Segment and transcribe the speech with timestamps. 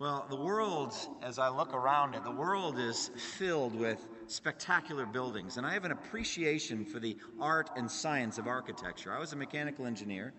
[0.00, 5.56] Well, the world, as I look around it, the world is filled with spectacular buildings,
[5.56, 9.12] and I have an appreciation for the art and science of architecture.
[9.12, 10.34] I was a mechanical engineer,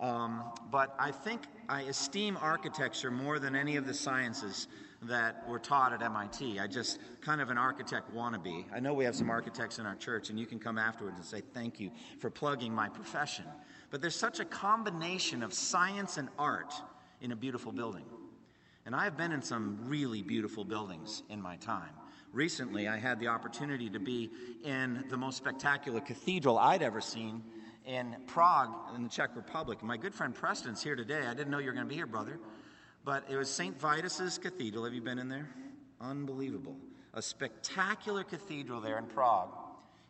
[0.00, 4.68] um, but I think I esteem architecture more than any of the sciences
[5.02, 6.60] that were taught at MIT.
[6.60, 8.66] I just kind of an architect wannabe.
[8.72, 11.24] I know we have some architects in our church, and you can come afterwards and
[11.24, 13.46] say thank you for plugging my profession.
[13.90, 16.72] But there's such a combination of science and art
[17.20, 18.04] in a beautiful building.
[18.90, 21.92] And I've been in some really beautiful buildings in my time.
[22.32, 24.32] Recently, I had the opportunity to be
[24.64, 27.44] in the most spectacular cathedral I'd ever seen
[27.86, 29.80] in Prague, in the Czech Republic.
[29.84, 31.20] My good friend Preston's here today.
[31.24, 32.40] I didn't know you were going to be here, brother.
[33.04, 33.80] But it was St.
[33.80, 34.82] Vitus's Cathedral.
[34.82, 35.48] Have you been in there?
[36.00, 36.76] Unbelievable.
[37.14, 39.54] A spectacular cathedral there in Prague,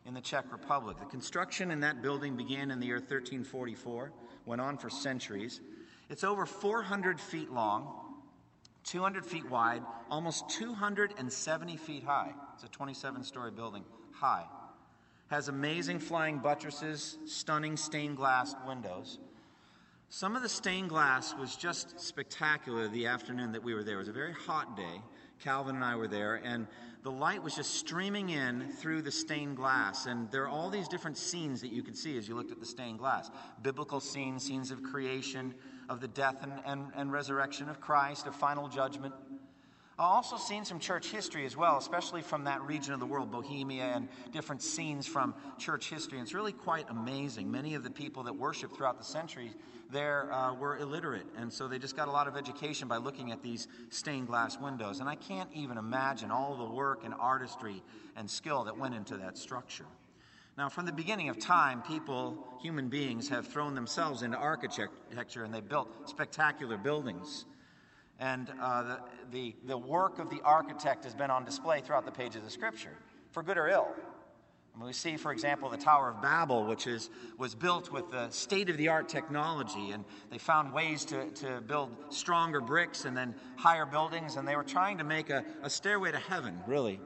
[0.07, 0.97] in the Czech Republic.
[0.99, 4.11] The construction in that building began in the year 1344,
[4.47, 5.61] went on for centuries.
[6.09, 8.07] It's over 400 feet long,
[8.85, 12.33] 200 feet wide, almost 270 feet high.
[12.55, 14.47] It's a 27 story building high.
[15.29, 19.19] Has amazing flying buttresses, stunning stained glass windows.
[20.09, 23.95] Some of the stained glass was just spectacular the afternoon that we were there.
[23.95, 25.03] It was a very hot day.
[25.39, 26.67] Calvin and I were there, and
[27.03, 30.07] the light was just streaming in through the stained glass.
[30.07, 32.61] And there are all these different scenes that you could see as you looked at
[32.61, 33.31] the stained glass
[33.63, 35.55] biblical scenes, scenes of creation,
[35.91, 39.13] of the death and, and, and resurrection of Christ, of final judgment.
[39.99, 43.31] I've also seen some church history as well, especially from that region of the world,
[43.31, 46.17] Bohemia, and different scenes from church history.
[46.17, 47.51] And it's really quite amazing.
[47.51, 49.53] Many of the people that worship throughout the centuries
[49.93, 53.33] there uh, were illiterate, and so they just got a lot of education by looking
[53.33, 55.01] at these stained glass windows.
[55.01, 57.83] And I can't even imagine all the work and artistry
[58.17, 59.87] and skill that went into that structure.
[60.59, 65.55] Now, from the beginning of time, people, human beings, have thrown themselves into architecture and
[65.55, 67.47] they built spectacular buildings.
[68.19, 68.99] And uh, the,
[69.31, 72.97] the, the work of the architect has been on display throughout the pages of Scripture,
[73.31, 73.89] for good or ill.
[74.75, 78.31] And we see, for example, the Tower of Babel, which is, was built with the
[78.31, 83.17] state of the art technology, and they found ways to, to build stronger bricks and
[83.17, 87.01] then higher buildings, and they were trying to make a, a stairway to heaven, really,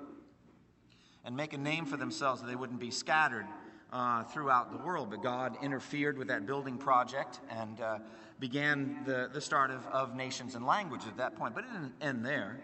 [1.25, 3.47] and make a name for themselves so they wouldn't be scattered
[3.93, 5.11] uh, throughout the world.
[5.11, 7.99] But God interfered with that building project and uh,
[8.41, 11.55] began the, the start of, of nations and languages at that point.
[11.55, 12.61] But it didn't end there.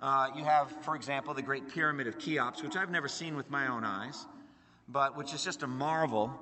[0.00, 3.50] Uh, you have, for example, the Great Pyramid of Cheops, which I've never seen with
[3.50, 4.26] my own eyes,
[4.88, 6.32] but which is just a marvel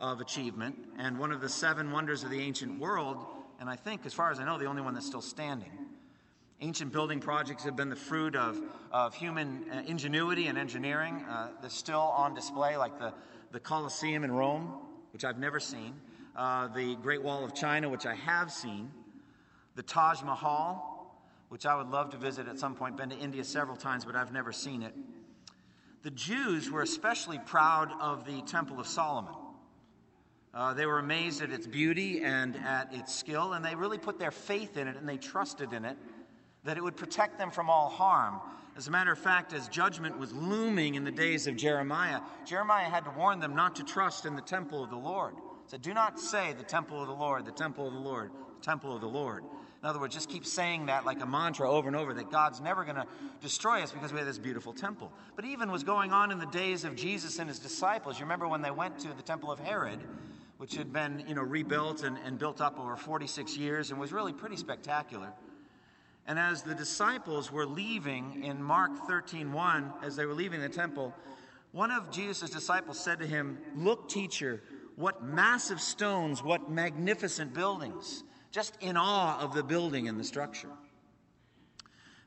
[0.00, 3.24] of achievement and one of the seven wonders of the ancient world,
[3.60, 5.70] and I think, as far as I know, the only one that's still standing.
[6.62, 8.56] Ancient building projects have been the fruit of,
[8.92, 11.16] of human uh, ingenuity and engineering.
[11.28, 13.12] Uh, they're still on display, like the,
[13.50, 14.72] the Colosseum in Rome,
[15.12, 15.92] which I've never seen,
[16.36, 18.92] uh, the Great Wall of China, which I have seen,
[19.74, 22.96] the Taj Mahal, which I would love to visit at some point.
[22.96, 24.94] Been to India several times, but I've never seen it.
[26.04, 29.34] The Jews were especially proud of the Temple of Solomon.
[30.54, 34.20] Uh, they were amazed at its beauty and at its skill, and they really put
[34.20, 35.96] their faith in it and they trusted in it
[36.64, 38.40] that it would protect them from all harm.
[38.76, 42.88] As a matter of fact, as judgment was looming in the days of Jeremiah, Jeremiah
[42.88, 45.34] had to warn them not to trust in the temple of the Lord.
[45.34, 48.30] He said, Do not say the temple of the Lord, the temple of the Lord,
[48.58, 49.44] the temple of the Lord.
[49.82, 52.60] In other words, just keep saying that like a mantra over and over that God's
[52.60, 53.06] never going to
[53.40, 55.12] destroy us because we have this beautiful temple.
[55.34, 58.18] But even was going on in the days of Jesus and his disciples.
[58.18, 59.98] You remember when they went to the temple of Herod,
[60.58, 64.12] which had been you know, rebuilt and, and built up over 46 years and was
[64.12, 65.32] really pretty spectacular.
[66.26, 71.14] And as the disciples were leaving in Mark 13:1, as they were leaving the temple,
[71.72, 74.62] one of Jesus' disciples said to him, Look, teacher,
[74.96, 78.24] what massive stones, what magnificent buildings.
[78.50, 80.68] Just in awe of the building and the structure.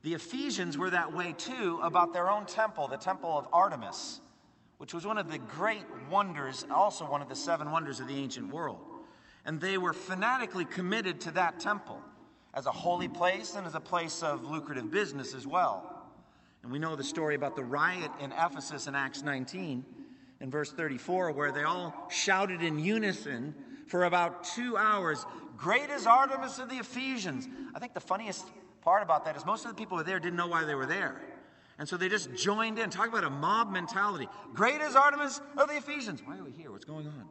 [0.02, 4.22] The Ephesians were that way too about their own temple, the temple of Artemis,
[4.78, 8.18] which was one of the great wonders, also one of the seven wonders of the
[8.18, 8.80] ancient world.
[9.46, 12.02] And they were fanatically committed to that temple
[12.56, 15.92] as a holy place and as a place of lucrative business as well.
[16.64, 19.86] And we know the story about the riot in Ephesus in Acts 19
[20.42, 23.54] in verse 34, where they all shouted in unison
[23.88, 25.26] for about two hours,
[25.58, 27.48] Great is Artemis of the Ephesians.
[27.76, 28.46] I think the funniest
[28.82, 30.76] part about that is most of the people who were there didn't know why they
[30.76, 31.22] were there.
[31.78, 32.90] And so they just joined in.
[32.90, 34.30] Talk about a mob mentality.
[34.54, 36.22] Great is Artemis of the Ephesians.
[36.24, 36.72] Why are we here?
[36.72, 37.26] What's going on?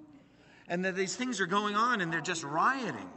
[0.68, 3.08] And that these things are going on and they're just rioting.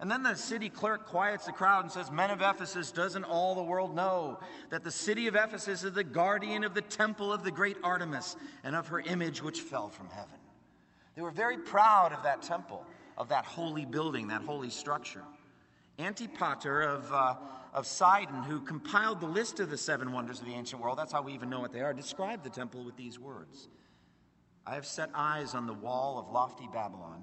[0.00, 3.54] And then the city clerk quiets the crowd and says, Men of Ephesus, doesn't all
[3.54, 7.44] the world know that the city of Ephesus is the guardian of the temple of
[7.44, 10.38] the great Artemis and of her image which fell from heaven?
[11.14, 12.84] They were very proud of that temple,
[13.16, 15.22] of that holy building, that holy structure.
[15.98, 17.34] Antipater of, uh,
[17.72, 21.12] of Sidon, who compiled the list of the seven wonders of the ancient world, that's
[21.12, 23.68] how we even know what they are, described the temple with these words
[24.66, 27.22] I have set eyes on the wall of lofty Babylon,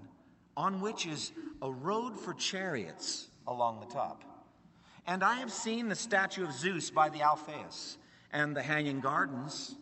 [0.56, 1.32] on which is
[1.62, 4.24] a road for chariots along the top.
[5.08, 7.98] And I have seen the statue of Zeus by the Alpheus,
[8.32, 9.76] and the hanging gardens,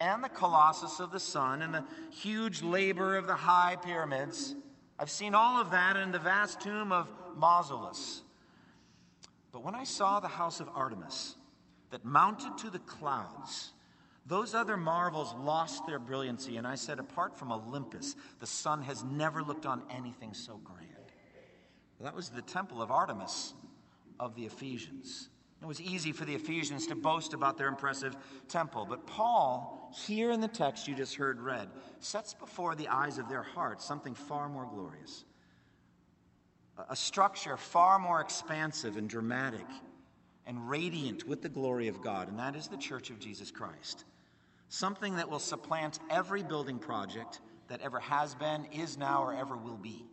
[0.00, 4.54] and the colossus of the sun, and the huge labor of the high pyramids.
[4.98, 8.20] I've seen all of that in the vast tomb of Mausolus.
[9.52, 11.36] But when I saw the house of Artemis
[11.90, 13.72] that mounted to the clouds,
[14.26, 19.02] those other marvels lost their brilliancy, and I said, Apart from Olympus, the sun has
[19.02, 20.86] never looked on anything so grand.
[21.98, 23.54] Well, that was the temple of Artemis
[24.18, 25.28] of the Ephesians.
[25.60, 28.16] It was easy for the Ephesians to boast about their impressive
[28.48, 31.68] temple, but Paul, here in the text you just heard read,
[31.98, 35.24] sets before the eyes of their hearts something far more glorious
[36.88, 39.66] a structure far more expansive and dramatic
[40.46, 44.04] and radiant with the glory of God, and that is the Church of Jesus Christ.
[44.70, 49.56] Something that will supplant every building project that ever has been, is now, or ever
[49.56, 50.06] will be.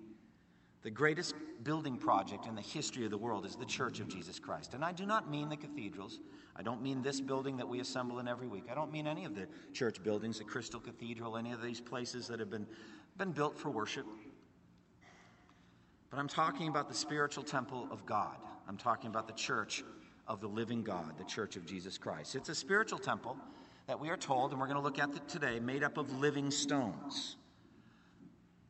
[0.82, 4.40] The greatest building project in the history of the world is the Church of Jesus
[4.40, 4.74] Christ.
[4.74, 6.20] And I do not mean the cathedrals.
[6.56, 8.64] I don't mean this building that we assemble in every week.
[8.72, 12.28] I don't mean any of the church buildings, the Crystal Cathedral, any of these places
[12.28, 12.66] that have been,
[13.16, 14.08] been built for worship.
[16.10, 18.38] But I'm talking about the spiritual temple of God.
[18.68, 19.84] I'm talking about the church
[20.28, 22.34] of the living God, the church of Jesus Christ.
[22.34, 23.38] It's a spiritual temple
[23.88, 26.52] that we are told, and we're going to look at today, made up of living
[26.52, 27.38] stones.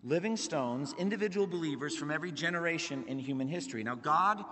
[0.03, 3.83] Living stones, individual believers from every generation in human history.
[3.83, 4.45] Now, God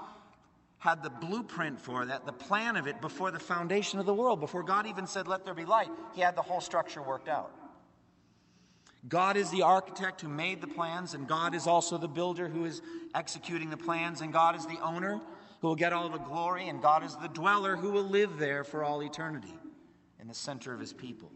[0.79, 4.39] had the blueprint for that, the plan of it, before the foundation of the world.
[4.39, 7.51] Before God even said, Let there be light, He had the whole structure worked out.
[9.07, 12.65] God is the architect who made the plans, and God is also the builder who
[12.65, 12.81] is
[13.13, 15.21] executing the plans, and God is the owner
[15.61, 18.63] who will get all the glory, and God is the dweller who will live there
[18.63, 19.53] for all eternity
[20.25, 21.31] in the center of his people.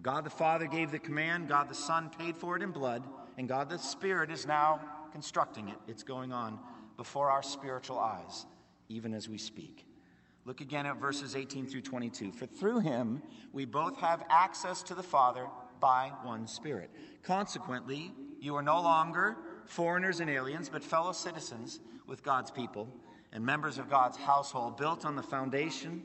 [0.00, 3.04] God the Father gave the command, God the Son paid for it in blood,
[3.36, 4.80] and God the Spirit is now
[5.12, 5.76] constructing it.
[5.86, 6.58] It's going on
[6.96, 8.46] before our spiritual eyes,
[8.88, 9.84] even as we speak.
[10.46, 12.32] Look again at verses 18 through 22.
[12.32, 13.20] For through him
[13.52, 15.46] we both have access to the Father
[15.78, 16.88] by one Spirit.
[17.22, 19.36] Consequently, you are no longer
[19.66, 22.88] foreigners and aliens, but fellow citizens with God's people
[23.30, 26.04] and members of God's household, built on the foundation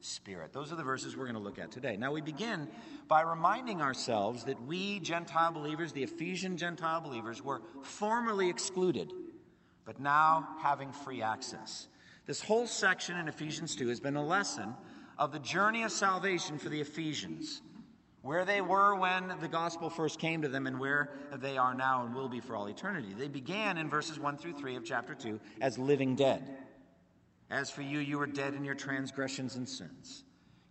[0.00, 0.52] Spirit.
[0.52, 1.96] Those are the verses we're going to look at today.
[1.96, 2.68] Now, we begin
[3.08, 9.12] by reminding ourselves that we, Gentile believers, the Ephesian Gentile believers, were formerly excluded,
[9.84, 11.88] but now having free access.
[12.26, 14.74] This whole section in Ephesians 2 has been a lesson
[15.18, 17.62] of the journey of salvation for the Ephesians
[18.26, 22.04] where they were when the gospel first came to them and where they are now
[22.04, 23.14] and will be for all eternity.
[23.16, 26.42] They began in verses 1 through 3 of chapter 2 as living dead.
[27.50, 30.24] As for you, you were dead in your transgressions and sins,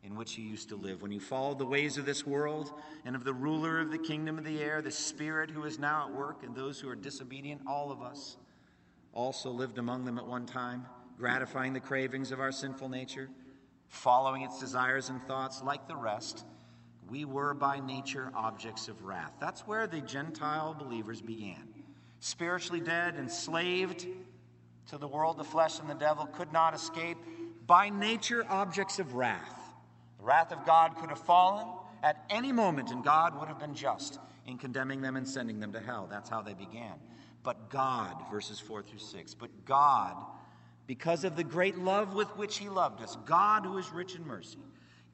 [0.03, 2.71] in which you used to live when you followed the ways of this world
[3.05, 6.07] and of the ruler of the kingdom of the air, the Spirit who is now
[6.07, 8.37] at work, and those who are disobedient, all of us
[9.13, 10.85] also lived among them at one time,
[11.17, 13.29] gratifying the cravings of our sinful nature,
[13.87, 16.45] following its desires and thoughts like the rest
[17.07, 19.33] we were by nature objects of wrath.
[19.39, 21.67] That's where the Gentile believers began.
[22.19, 24.07] Spiritually dead, enslaved
[24.87, 27.17] to the world, the flesh, and the devil, could not escape.
[27.65, 29.59] By nature, objects of wrath.
[30.19, 31.67] The wrath of God could have fallen
[32.03, 35.73] at any moment, and God would have been just in condemning them and sending them
[35.73, 36.07] to hell.
[36.09, 36.93] That's how they began.
[37.43, 40.15] But God, verses 4 through 6, but God,
[40.87, 44.25] because of the great love with which He loved us, God who is rich in
[44.25, 44.59] mercy,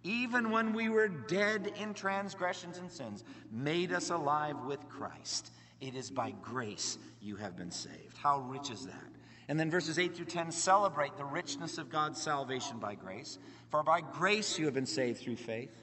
[0.03, 5.51] even when we were dead in transgressions and sins, made us alive with Christ.
[5.79, 8.17] It is by grace you have been saved.
[8.17, 9.10] How rich is that?
[9.51, 13.37] And then verses 8 through 10 celebrate the richness of God's salvation by grace.
[13.67, 15.75] For by grace you have been saved through faith.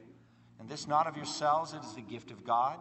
[0.58, 2.78] And this not of yourselves, it is the gift of God,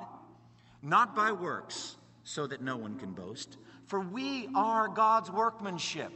[0.82, 3.58] not by works, so that no one can boast.
[3.88, 6.14] For we are God's workmanship,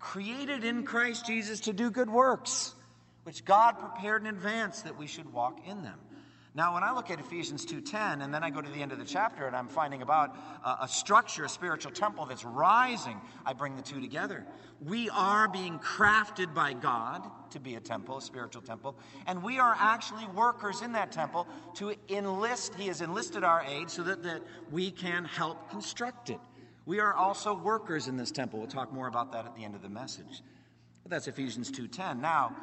[0.00, 2.74] created in Christ Jesus to do good works,
[3.22, 6.00] which God prepared in advance that we should walk in them.
[6.56, 8.98] Now, when I look at Ephesians 2:10, and then I go to the end of
[8.98, 10.34] the chapter, and I'm finding about
[10.64, 14.46] a, a structure, a spiritual temple that's rising, I bring the two together.
[14.80, 18.96] We are being crafted by God to be a temple, a spiritual temple,
[19.26, 22.74] and we are actually workers in that temple to enlist.
[22.74, 26.40] He has enlisted our aid so that, that we can help construct it.
[26.86, 28.60] We are also workers in this temple.
[28.60, 30.40] We'll talk more about that at the end of the message.
[31.02, 32.22] But that's Ephesians 2:10.
[32.22, 32.56] Now,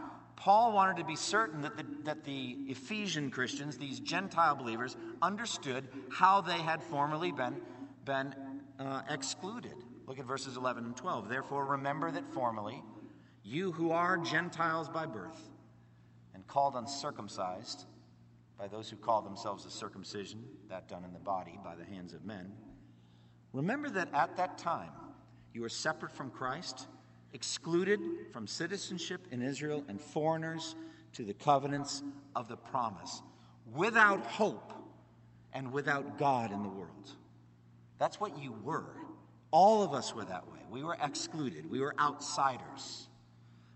[0.43, 5.87] Paul wanted to be certain that the, that the Ephesian Christians, these Gentile believers, understood
[6.11, 7.61] how they had formerly been,
[8.03, 8.35] been
[8.77, 9.75] uh, excluded.
[10.05, 11.29] Look at verses 11 and 12.
[11.29, 12.83] Therefore, remember that formerly,
[13.45, 15.39] you who are Gentiles by birth
[16.33, 17.85] and called uncircumcised
[18.59, 22.11] by those who call themselves a circumcision, that done in the body by the hands
[22.11, 22.51] of men,
[23.53, 24.91] remember that at that time
[25.53, 26.87] you were separate from Christ
[27.33, 27.99] excluded
[28.31, 30.75] from citizenship in Israel and foreigners
[31.13, 32.03] to the covenants
[32.35, 33.21] of the promise,
[33.75, 34.73] without hope
[35.53, 37.11] and without God in the world.
[37.99, 38.95] That's what you were.
[39.51, 40.59] All of us were that way.
[40.69, 43.07] We were excluded, we were outsiders.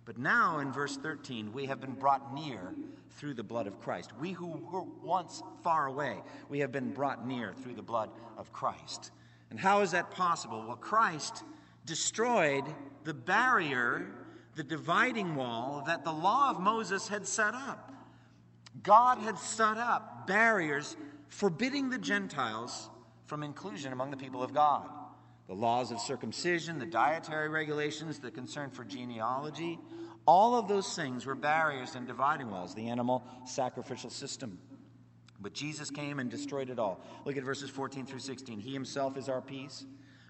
[0.06, 2.74] But now in verse 13, we have been brought near
[3.18, 4.12] through the blood of Christ.
[4.20, 8.54] We who were once far away, we have been brought near through the blood of
[8.54, 9.12] Christ.
[9.50, 10.64] And how is that possible?
[10.66, 11.44] Well, Christ
[11.88, 12.63] destroyed
[13.06, 14.06] the barrier,
[14.56, 17.91] the dividing wall that the law of Moses had set up.
[18.84, 20.96] God had set up barriers
[21.29, 22.89] forbidding the Gentiles
[23.25, 24.88] from inclusion among the people of God.
[25.48, 29.79] The laws of circumcision, the dietary regulations, the concern for genealogy,
[30.25, 34.60] all of those things were barriers and dividing walls, the animal sacrificial system.
[35.39, 37.00] But Jesus came and destroyed it all.
[37.24, 38.60] Look at verses 14 through 16.
[38.60, 39.86] He himself is our peace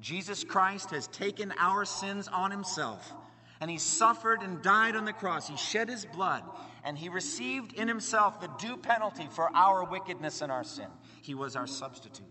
[0.00, 3.12] Jesus Christ has taken our sins on himself,
[3.60, 5.48] and he suffered and died on the cross.
[5.48, 6.44] He shed his blood,
[6.84, 10.88] and he received in himself the due penalty for our wickedness and our sin.
[11.22, 12.26] He was our substitute.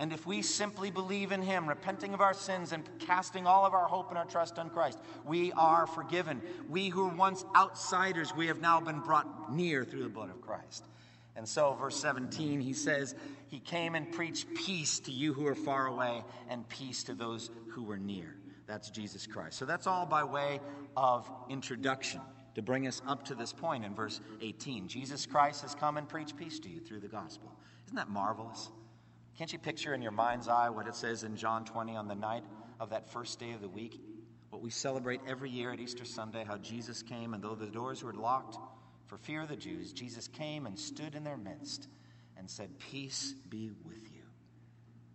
[0.00, 3.74] And if we simply believe in Him, repenting of our sins and casting all of
[3.74, 6.40] our hope and our trust on Christ, we are forgiven.
[6.70, 10.40] We who were once outsiders, we have now been brought near through the blood of
[10.40, 10.86] Christ.
[11.36, 13.14] And so, verse 17, he says,
[13.46, 17.50] He came and preached peace to you who are far away and peace to those
[17.68, 18.36] who were near.
[18.66, 19.58] That's Jesus Christ.
[19.58, 20.60] So, that's all by way
[20.96, 22.20] of introduction
[22.54, 24.88] to bring us up to this point in verse 18.
[24.88, 27.52] Jesus Christ has come and preached peace to you through the gospel.
[27.86, 28.70] Isn't that marvelous?
[29.38, 32.14] Can't you picture in your mind's eye what it says in John 20 on the
[32.14, 32.44] night
[32.78, 34.00] of that first day of the week?
[34.50, 38.02] What we celebrate every year at Easter Sunday, how Jesus came, and though the doors
[38.02, 38.58] were locked,
[39.10, 41.88] for fear of the Jews, Jesus came and stood in their midst
[42.36, 44.22] and said, Peace be with you.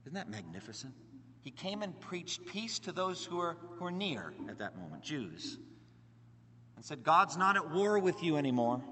[0.04, 0.94] Isn't that magnificent?
[1.44, 5.02] He came and preached peace to those who are, who are near at that moment,
[5.02, 5.58] Jews,
[6.76, 8.84] and said, God's not at war with you anymore.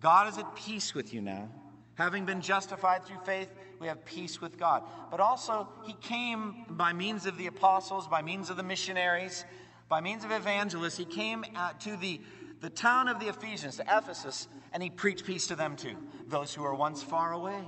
[0.00, 1.48] God is at peace with you now.
[1.94, 4.82] Having been justified through faith, we have peace with God.
[5.12, 9.44] But also, He came by means of the apostles, by means of the missionaries,
[9.88, 10.96] by means of evangelists.
[10.96, 11.44] He came
[11.80, 12.20] to the
[12.60, 15.96] the town of the Ephesians, to Ephesus, and he preached peace to them too,
[16.28, 17.62] those who were once far away.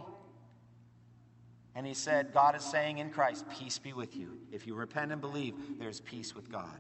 [1.75, 4.39] And he said, God is saying in Christ, peace be with you.
[4.53, 6.79] If you repent and believe, there's peace with God.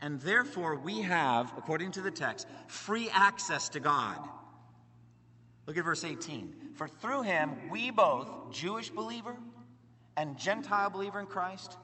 [0.00, 4.18] And therefore, we have, according to the text, free access to God.
[5.66, 6.54] Look at verse 18.
[6.74, 9.36] For through him, we both, Jewish believer
[10.16, 11.76] and Gentile believer in Christ,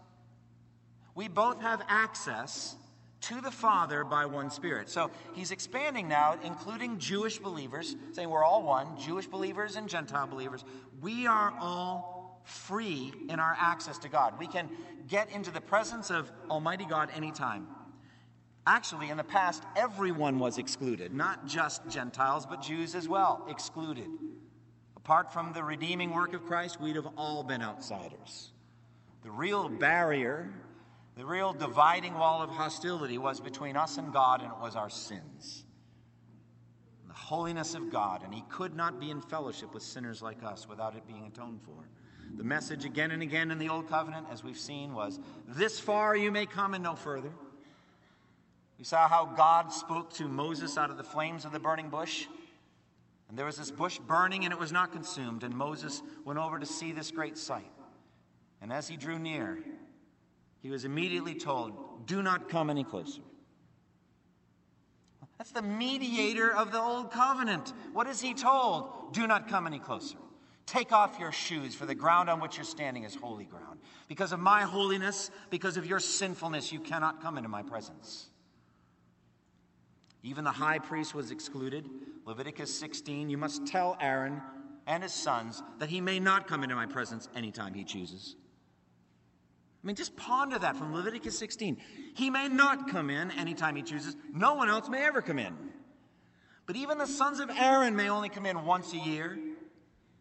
[1.15, 2.75] we both have access
[3.23, 4.89] to the Father by one Spirit.
[4.89, 10.27] So he's expanding now, including Jewish believers, saying we're all one, Jewish believers and Gentile
[10.27, 10.65] believers.
[11.01, 14.39] We are all free in our access to God.
[14.39, 14.69] We can
[15.09, 17.69] get into the presence of Almighty God anytime.
[18.67, 24.09] Actually, in the past, everyone was excluded, not just Gentiles, but Jews as well, excluded.
[24.97, 28.51] Apart from the redeeming work of Christ, we'd have all been outsiders.
[29.25, 30.53] The real barrier
[31.17, 34.91] the real dividing wall of hostility was between us and God, and it was our
[34.91, 35.65] sins.
[37.07, 40.69] The holiness of God, and He could not be in fellowship with sinners like us
[40.69, 41.89] without it being atoned for.
[42.37, 46.17] The message again and again in the Old Covenant, as we've seen, was this far
[46.17, 47.31] you may come and no further.
[48.79, 52.27] We saw how God spoke to Moses out of the flames of the burning bush.
[53.29, 55.45] And there was this bush burning and it was not consumed.
[55.45, 57.71] And Moses went over to see this great sight.
[58.61, 59.59] And as he drew near,
[60.63, 63.23] he was immediately told, Do not come any closer.
[65.39, 67.73] That's the mediator of the old covenant.
[67.93, 69.13] What is he told?
[69.13, 70.17] Do not come any closer.
[70.67, 73.81] Take off your shoes, for the ground on which you're standing is holy ground.
[74.07, 78.29] Because of my holiness, because of your sinfulness, you cannot come into my presence.
[80.23, 81.89] Even the high priest was excluded.
[82.25, 84.41] Leviticus 16 You must tell Aaron
[84.87, 88.37] and his sons that he may not come into my presence anytime he chooses.
[89.83, 91.77] I mean, just ponder that from Leviticus 16.
[92.15, 94.15] He may not come in anytime he chooses.
[94.33, 95.57] No one else may ever come in.
[96.67, 99.37] But even the sons of Aaron may only come in once a year,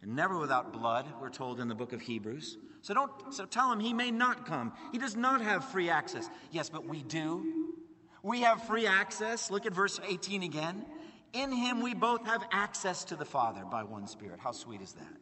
[0.02, 2.58] and never without blood, we're told in the book of Hebrews.
[2.82, 4.74] So don't so tell him he may not come.
[4.92, 6.28] He does not have free access.
[6.50, 7.76] Yes, but we do.
[8.24, 9.52] We have free access.
[9.52, 10.86] Look at verse 18 again.
[11.34, 14.40] In him we both have access to the Father by one Spirit.
[14.40, 15.21] How sweet is that?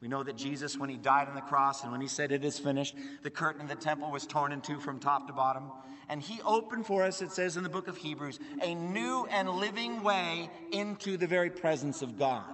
[0.00, 2.44] We know that Jesus, when he died on the cross and when he said, It
[2.44, 5.72] is finished, the curtain of the temple was torn in two from top to bottom.
[6.08, 9.48] And he opened for us, it says in the book of Hebrews, a new and
[9.50, 12.44] living way into the very presence of God.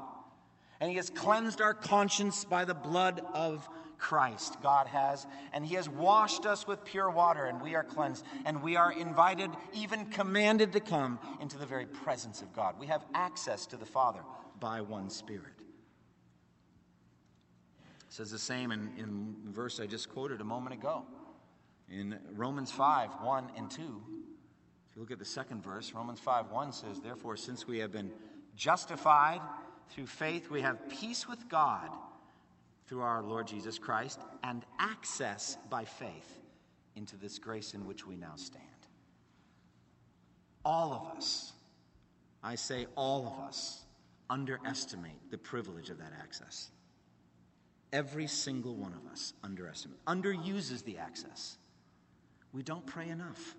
[0.81, 5.27] And he has cleansed our conscience by the blood of Christ, God has.
[5.53, 8.25] And he has washed us with pure water, and we are cleansed.
[8.45, 12.75] And we are invited, even commanded to come into the very presence of God.
[12.81, 14.21] We have access to the Father
[14.59, 15.63] by one Spirit
[18.14, 21.02] says the same in, in verse I just quoted a moment ago.
[21.90, 26.52] In Romans 5 1 and 2, if you look at the second verse, Romans 5
[26.52, 28.12] 1 says, Therefore, since we have been
[28.54, 29.40] justified
[29.90, 31.90] through faith, we have peace with God
[32.87, 36.38] through our Lord Jesus Christ and access by faith
[36.94, 38.62] into this grace in which we now stand.
[40.65, 41.52] All of us,
[42.45, 43.84] I say all of us,
[44.30, 46.71] underestimate the privilege of that access.
[47.95, 51.59] Every single one of us underestimates, underuses the access.
[52.52, 53.54] We don't pray enough.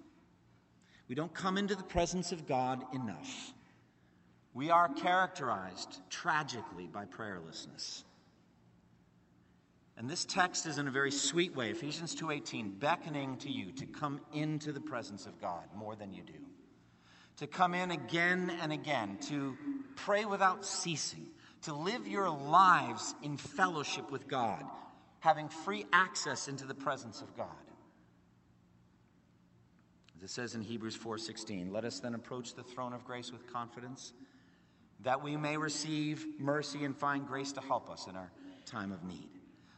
[1.08, 3.54] We don't come into the presence of God enough.
[4.54, 8.04] We are characterized tragically by prayerlessness.
[9.96, 13.86] And this text is in a very sweet way, Ephesians 2:18, beckoning to you to
[13.86, 16.46] come into the presence of God more than you do.
[17.38, 19.58] To come in again and again, to
[19.96, 21.30] pray without ceasing,
[21.66, 24.64] to live your lives in fellowship with God,
[25.20, 27.48] having free access into the presence of God.
[30.16, 33.52] As it says in Hebrews 4:16, let us then approach the throne of grace with
[33.52, 34.14] confidence,
[35.02, 38.32] that we may receive mercy and find grace to help us in our
[38.66, 39.30] time of need.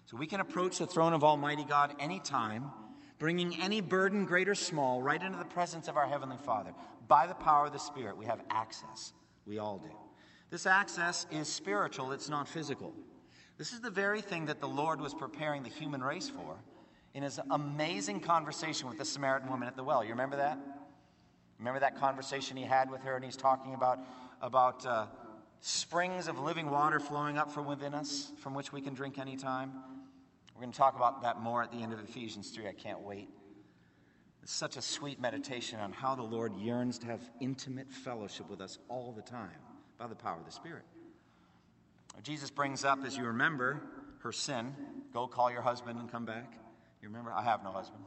[0.05, 2.71] So we can approach the throne of Almighty God anytime,
[3.17, 6.73] bringing any burden, great or small, right into the presence of our Heavenly Father.
[7.07, 9.13] By the power of the Spirit, we have access.
[9.45, 10.06] We all do.
[10.49, 12.93] This access is spiritual, it's not physical.
[13.57, 16.57] This is the very thing that the Lord was preparing the human race for
[17.13, 20.03] in his amazing conversation with the Samaritan woman at the well.
[20.03, 20.59] You remember that?
[21.57, 23.99] Remember that conversation he had with her, and he's talking about,
[24.41, 25.07] about uh,
[25.59, 29.73] springs of living water flowing up from within us, from which we can drink anytime?
[30.53, 32.67] We're going to talk about that more at the end of Ephesians 3.
[32.67, 33.27] I can't wait.
[34.43, 38.61] It's such a sweet meditation on how the Lord yearns to have intimate fellowship with
[38.61, 39.66] us all the time
[39.97, 40.83] by the power of the Spirit.
[42.23, 43.81] Jesus brings up, as you remember,
[44.19, 44.75] her sin.
[45.13, 46.53] Go call your husband and come back.
[47.01, 47.31] You remember?
[47.31, 48.03] I have no husband.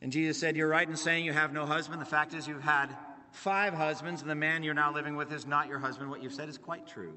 [0.00, 2.00] And Jesus said, You're right in saying you have no husband.
[2.00, 2.88] The fact is, you've had
[3.30, 6.10] five husbands, and the man you're now living with is not your husband.
[6.10, 7.16] What you've said is quite true.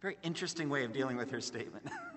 [0.00, 1.86] Very interesting way of dealing with her statement.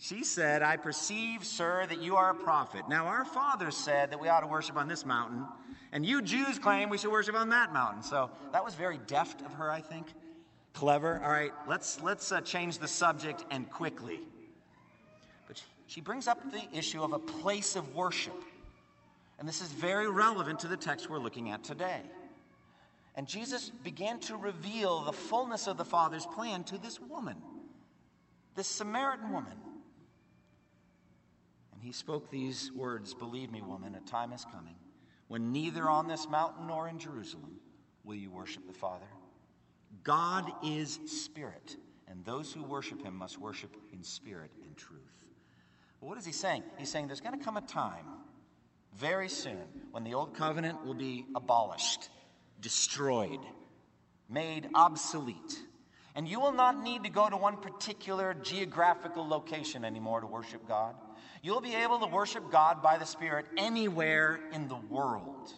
[0.00, 2.88] she said, I perceive, sir, that you are a prophet.
[2.88, 5.44] Now, our father said that we ought to worship on this mountain,
[5.90, 8.04] and you Jews claim we should worship on that mountain.
[8.04, 10.06] So that was very deft of her, I think.
[10.72, 11.20] Clever.
[11.24, 14.20] All right, let's, let's uh, change the subject and quickly.
[15.48, 18.40] But she brings up the issue of a place of worship.
[19.40, 22.02] And this is very relevant to the text we're looking at today.
[23.16, 27.36] And Jesus began to reveal the fullness of the Father's plan to this woman,
[28.54, 29.54] this Samaritan woman.
[31.78, 34.74] And he spoke these words Believe me, woman, a time is coming
[35.28, 37.60] when neither on this mountain nor in Jerusalem
[38.02, 39.06] will you worship the Father.
[40.02, 41.76] God is spirit,
[42.08, 44.98] and those who worship him must worship in spirit and truth.
[46.00, 46.64] What is he saying?
[46.78, 48.06] He's saying there's going to come a time
[48.96, 49.62] very soon
[49.92, 52.08] when the old covenant will be abolished,
[52.60, 53.40] destroyed,
[54.28, 55.60] made obsolete.
[56.16, 60.66] And you will not need to go to one particular geographical location anymore to worship
[60.66, 60.96] God.
[61.42, 65.52] You'll be able to worship God by the Spirit anywhere in the world.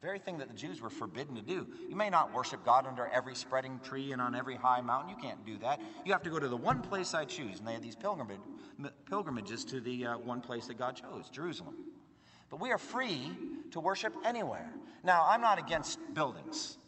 [0.00, 1.66] Very thing that the Jews were forbidden to do.
[1.88, 5.10] You may not worship God under every spreading tree and on every high mountain.
[5.10, 5.80] You can't do that.
[6.04, 7.58] You have to go to the one place I choose.
[7.58, 8.38] And they had these pilgrimage,
[9.06, 11.74] pilgrimages to the uh, one place that God chose, Jerusalem.
[12.48, 13.32] But we are free
[13.72, 14.72] to worship anywhere.
[15.02, 16.78] Now, I'm not against buildings.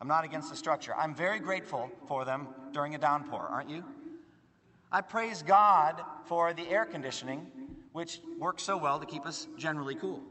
[0.00, 0.94] I'm not against the structure.
[0.94, 3.84] I'm very grateful for them during a downpour, aren't you?
[4.92, 7.46] I praise God for the air conditioning,
[7.92, 10.22] which works so well to keep us generally cool.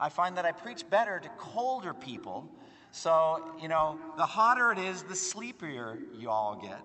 [0.00, 2.48] I find that I preach better to colder people.
[2.90, 6.80] So, you know, the hotter it is, the sleepier you all get.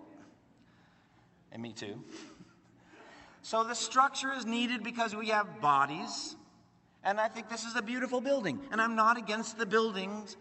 [1.52, 2.04] And me too.
[3.44, 6.36] So the structure is needed because we have bodies.
[7.04, 8.60] And I think this is a beautiful building.
[8.72, 10.38] And I'm not against the buildings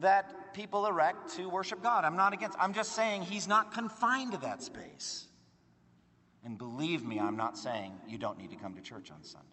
[0.00, 2.04] that people erect to worship God.
[2.04, 2.58] I'm not against.
[2.60, 5.28] I'm just saying he's not confined to that space.
[6.44, 9.46] And believe me, I'm not saying you don't need to come to church on Sunday.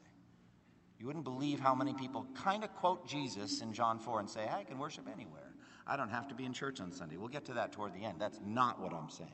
[0.99, 4.47] You wouldn't believe how many people kind of quote Jesus in John 4 and say,
[4.49, 5.53] I can worship anywhere.
[5.85, 7.17] I don't have to be in church on Sunday.
[7.17, 8.19] We'll get to that toward the end.
[8.19, 9.29] That's not what I'm saying.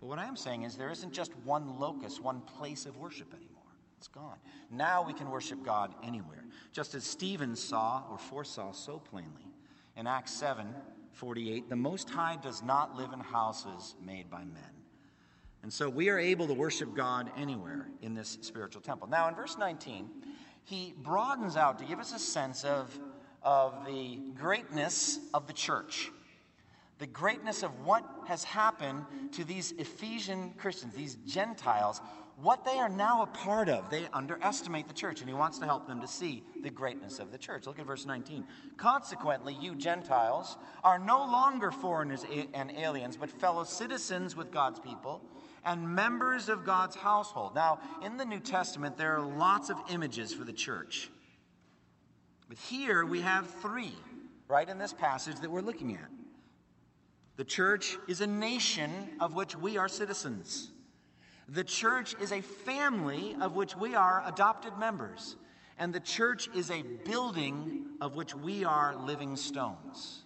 [0.00, 3.32] But what I am saying is there isn't just one locus, one place of worship
[3.34, 3.56] anymore.
[3.98, 4.38] It's gone.
[4.70, 6.44] Now we can worship God anywhere.
[6.72, 9.52] Just as Stephen saw or foresaw so plainly
[9.96, 10.74] in Acts 7
[11.12, 14.79] 48, the Most High does not live in houses made by men.
[15.62, 19.08] And so we are able to worship God anywhere in this spiritual temple.
[19.08, 20.08] Now, in verse 19,
[20.64, 22.98] he broadens out to give us a sense of,
[23.42, 26.10] of the greatness of the church,
[26.98, 32.00] the greatness of what has happened to these Ephesian Christians, these Gentiles,
[32.42, 33.90] what they are now a part of.
[33.90, 37.32] They underestimate the church, and he wants to help them to see the greatness of
[37.32, 37.66] the church.
[37.66, 38.46] Look at verse 19.
[38.78, 45.22] Consequently, you Gentiles are no longer foreigners and aliens, but fellow citizens with God's people
[45.64, 47.54] and members of God's household.
[47.54, 51.10] Now, in the New Testament, there are lots of images for the church.
[52.48, 53.94] But here we have three,
[54.48, 56.08] right in this passage that we're looking at.
[57.36, 60.70] The church is a nation of which we are citizens.
[61.48, 65.36] The church is a family of which we are adopted members.
[65.78, 70.24] And the church is a building of which we are living stones.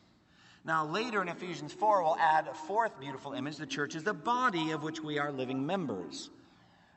[0.65, 4.15] Now, later in Ephesians 4, we'll add a fourth beautiful image the church is the
[4.15, 6.31] body of which we are living members.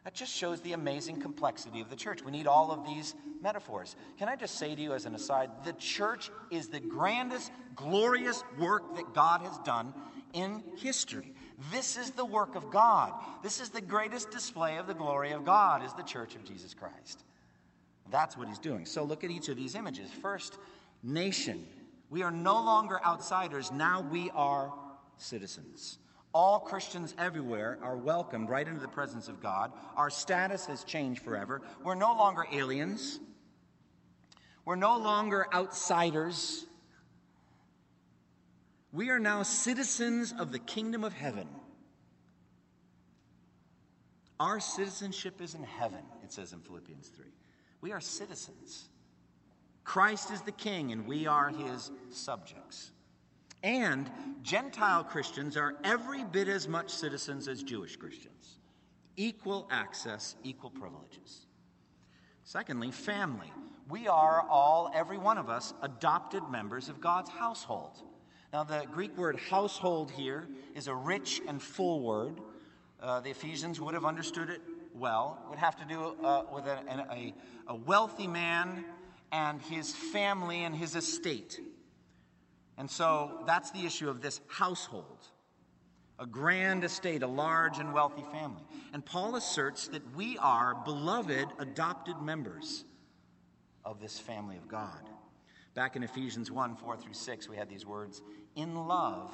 [0.06, 2.23] That just shows the amazing complexity of the church.
[2.23, 3.97] We need all of these metaphors.
[4.17, 8.41] Can I just say to you, as an aside, the church is the grandest, glorious
[8.58, 9.93] work that God has done
[10.32, 11.34] in history.
[11.69, 13.12] This is the work of God.
[13.43, 16.73] This is the greatest display of the glory of God, is the church of Jesus
[16.73, 17.25] Christ.
[18.10, 18.86] That's what he's doing.
[18.86, 20.10] So look at each of these images.
[20.10, 20.58] First,
[21.03, 21.67] nation.
[22.10, 24.74] We are no longer outsiders, now we are
[25.17, 26.00] citizens.
[26.34, 29.72] All Christians everywhere are welcomed right into the presence of God.
[29.96, 31.62] Our status has changed forever.
[31.84, 33.20] We're no longer aliens.
[34.63, 36.65] We're no longer outsiders.
[38.91, 41.48] We are now citizens of the kingdom of heaven.
[44.39, 47.26] Our citizenship is in heaven, it says in Philippians 3.
[47.82, 48.89] We are citizens.
[49.88, 52.91] Christ is the king, and we are his subjects.
[53.63, 54.12] And
[54.43, 58.60] Gentile Christians are every bit as much citizens as Jewish Christians.
[59.15, 61.47] Equal access, equal privileges.
[62.43, 63.50] Secondly, family.
[63.89, 68.04] We are all, every one of us, adopted members of God's household.
[68.52, 72.41] Now, the Greek word household here is a rich and full word.
[73.02, 74.62] Uh, the Ephesians would have understood it
[74.93, 75.39] well.
[75.45, 77.34] It would have to do uh, with a, a,
[77.67, 78.84] a wealthy man
[79.32, 81.60] and his family and his estate.
[82.78, 85.28] And so that's the issue of this household
[86.20, 88.63] a grand estate, a large and wealthy family.
[88.92, 92.86] And Paul asserts that we are beloved, adopted members
[93.86, 95.10] of this family of God.
[95.76, 98.24] Back in Ephesians 1 4 through 6, we had these words
[98.56, 99.32] In love,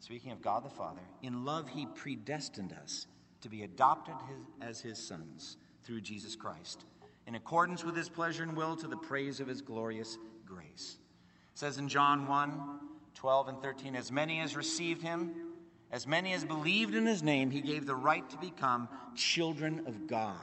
[0.00, 3.06] speaking of God the Father, in love he predestined us
[3.40, 4.16] to be adopted
[4.60, 6.84] as his sons through Jesus Christ
[7.26, 10.98] in accordance with his pleasure and will to the praise of his glorious grace.
[11.52, 12.80] It says in John 1
[13.14, 15.34] 12 and 13, As many as received him,
[15.90, 20.06] as many as believed in his name, he gave the right to become children of
[20.06, 20.36] God.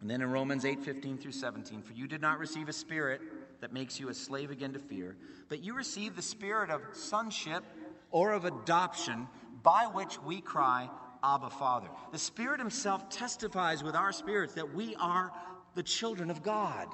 [0.00, 3.20] And then in Romans 8 15 through 17, For you did not receive a spirit
[3.60, 5.16] that makes you a slave again to fear,
[5.48, 7.62] but you received the spirit of sonship
[8.10, 9.28] or of adoption,
[9.62, 10.90] by which we cry,
[11.24, 11.88] Abba, Father.
[12.10, 15.32] The Spirit Himself testifies with our spirits that we are
[15.74, 16.88] the children of God.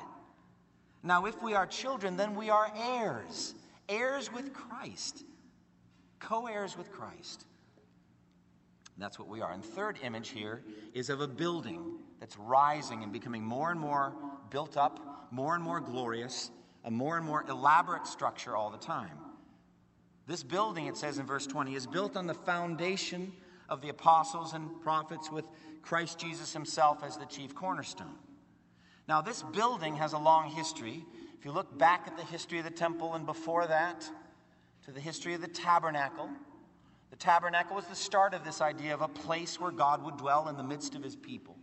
[1.03, 3.55] Now, if we are children, then we are heirs,
[3.89, 5.25] heirs with Christ.
[6.19, 7.47] co heirs with Christ.
[8.99, 9.53] That's what we are.
[9.53, 10.63] And third image here
[10.93, 14.13] is of a building that's rising and becoming more and more
[14.51, 16.51] built up, more and more glorious,
[16.85, 19.17] a more and more elaborate structure all the time.
[20.27, 23.33] This building, it says in verse 20, is built on the foundation
[23.69, 25.45] of the apostles and prophets with
[25.83, 28.17] Christ Jesus himself as the chief cornerstone.
[29.09, 31.05] Now, this building has a long history.
[31.39, 34.09] If you look back at the history of the temple and before that,
[34.85, 36.29] to the history of the tabernacle,
[37.11, 40.49] the tabernacle was the start of this idea of a place where God would dwell
[40.49, 41.57] in the midst of his people.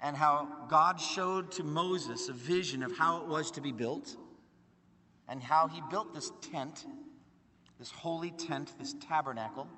[0.00, 4.16] And how God showed to Moses a vision of how it was to be built,
[5.28, 6.84] and how he built this tent,
[7.78, 9.68] this holy tent, this tabernacle,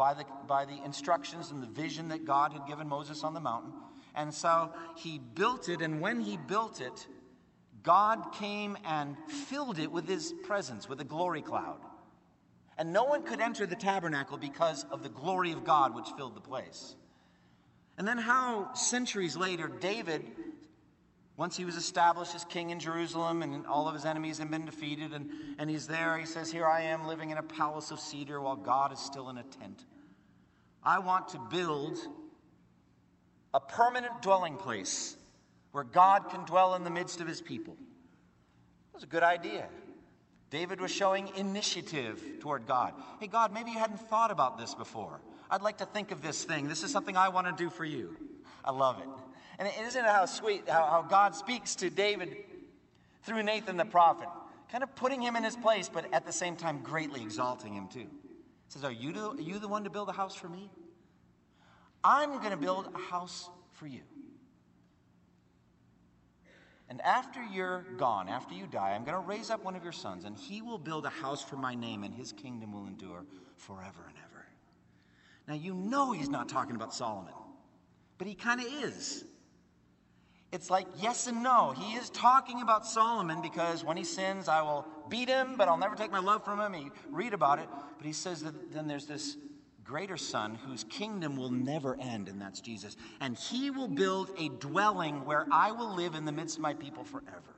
[0.00, 3.40] by the, by the instructions and the vision that God had given Moses on the
[3.40, 3.74] mountain.
[4.14, 7.06] And so he built it, and when he built it,
[7.82, 11.80] God came and filled it with his presence, with a glory cloud.
[12.78, 16.34] And no one could enter the tabernacle because of the glory of God which filled
[16.34, 16.96] the place.
[17.98, 20.24] And then, how centuries later, David,
[21.40, 24.66] once he was established as king in Jerusalem and all of his enemies had been
[24.66, 27.98] defeated, and, and he's there, he says, Here I am living in a palace of
[27.98, 29.86] cedar while God is still in a tent.
[30.82, 31.96] I want to build
[33.54, 35.16] a permanent dwelling place
[35.72, 37.72] where God can dwell in the midst of his people.
[37.72, 39.66] It was a good idea.
[40.50, 42.92] David was showing initiative toward God.
[43.18, 45.22] Hey, God, maybe you hadn't thought about this before.
[45.50, 46.68] I'd like to think of this thing.
[46.68, 48.14] This is something I want to do for you.
[48.62, 49.29] I love it.
[49.60, 52.34] And isn't it how sweet how, how God speaks to David
[53.24, 54.28] through Nathan the prophet,
[54.72, 57.86] kind of putting him in his place, but at the same time greatly exalting him
[57.86, 58.00] too.
[58.00, 58.06] He
[58.68, 60.70] says, Are you, the, are you the one to build a house for me?
[62.02, 64.00] I'm going to build a house for you.
[66.88, 69.92] And after you're gone, after you die, I'm going to raise up one of your
[69.92, 73.26] sons, and he will build a house for my name, and his kingdom will endure
[73.56, 74.46] forever and ever.
[75.46, 77.34] Now, you know he's not talking about Solomon,
[78.16, 79.24] but he kind of is.
[80.52, 81.72] It's like yes and no.
[81.76, 85.78] He is talking about Solomon because when he sins, I will beat him, but I'll
[85.78, 86.74] never take my love from him.
[86.74, 89.36] You read about it, but he says that then there's this
[89.84, 92.96] greater son whose kingdom will never end, and that's Jesus.
[93.20, 96.74] And he will build a dwelling where I will live in the midst of my
[96.74, 97.56] people forever.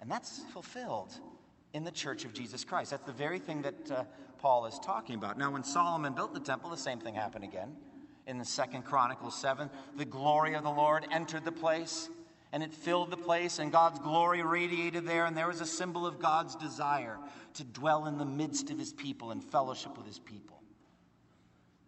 [0.00, 1.12] And that's fulfilled
[1.72, 2.92] in the church of Jesus Christ.
[2.92, 4.04] That's the very thing that uh,
[4.38, 5.38] Paul is talking about.
[5.38, 7.76] Now, when Solomon built the temple, the same thing happened again.
[8.28, 12.08] In the second Chronicles 7, the glory of the Lord entered the place
[12.52, 16.06] and it filled the place, and God's glory radiated there, and there was a symbol
[16.06, 17.18] of God's desire
[17.54, 20.62] to dwell in the midst of his people and fellowship with his people.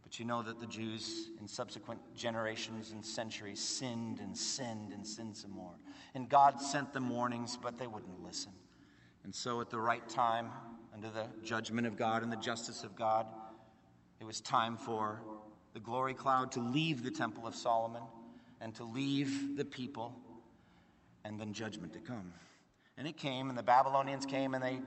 [0.02, 5.06] But you know that the Jews in subsequent generations and centuries sinned and sinned and
[5.06, 5.76] sinned some more.
[6.14, 8.52] And God sent them warnings, but they wouldn't listen.
[9.24, 10.50] And so, at the right time,
[10.92, 13.26] under the judgment of God and the justice of God,
[14.18, 15.22] it was time for
[15.72, 18.02] the glory cloud to leave the temple of Solomon
[18.60, 20.14] and to leave the people,
[21.24, 22.32] and then judgment to come.
[22.98, 24.80] And it came, and the Babylonians came, and they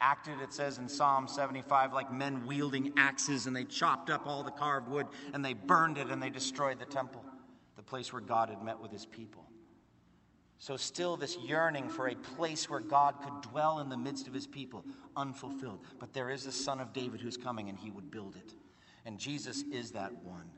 [0.00, 4.42] acted, it says in Psalm 75, like men wielding axes, and they chopped up all
[4.42, 7.24] the carved wood, and they burned it, and they destroyed the temple,
[7.76, 9.46] the place where God had met with his people.
[10.58, 14.32] So, still, this yearning for a place where God could dwell in the midst of
[14.32, 14.84] his people,
[15.14, 15.80] unfulfilled.
[15.98, 18.54] But there is a son of David who's coming, and he would build it.
[19.06, 20.50] And Jesus is that one.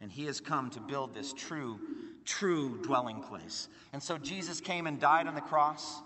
[0.00, 1.78] And he has come to build this true,
[2.24, 3.68] true dwelling place.
[3.92, 6.02] And so, Jesus came and died on the cross.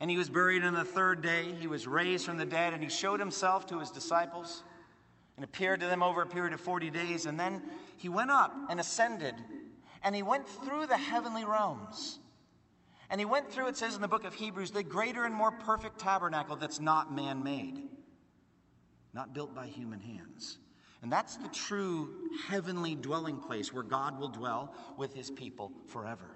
[0.00, 1.54] And he was buried on the third day.
[1.60, 4.64] He was raised from the dead, and he showed himself to his disciples
[5.36, 7.26] and appeared to them over a period of 40 days.
[7.26, 7.62] And then
[7.96, 9.34] he went up and ascended,
[10.02, 12.18] and he went through the heavenly realms.
[13.08, 15.52] And he went through, it says in the book of Hebrews, the greater and more
[15.52, 17.82] perfect tabernacle that's not man made,
[19.14, 20.58] not built by human hands.
[21.02, 22.14] And that's the true
[22.48, 26.30] heavenly dwelling place where God will dwell with his people forever.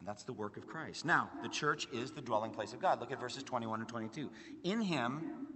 [0.00, 1.04] And that's the work of Christ.
[1.04, 3.00] Now, the church is the dwelling place of God.
[3.00, 4.30] Look at verses 21 and 22.
[4.64, 5.48] In him,